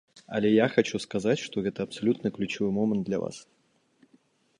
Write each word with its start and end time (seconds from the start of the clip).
Але 0.37 0.49
я 0.51 0.65
хачу 0.75 0.99
сказаць, 1.03 1.35
што 1.47 1.63
гэта 1.67 1.79
абсалютна 1.87 2.27
ключавы 2.39 2.69
момант 2.79 3.03
для 3.11 3.17
вас. 3.25 3.37